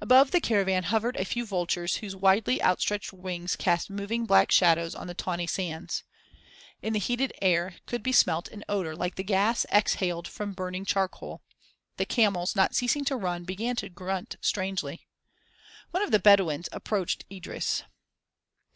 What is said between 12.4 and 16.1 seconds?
not ceasing to run, began to grunt strangely. One